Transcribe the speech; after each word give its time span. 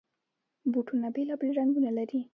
بوټونه 0.71 1.07
بېلابېل 1.15 1.51
رنګونه 1.59 1.89
لري. 1.97 2.21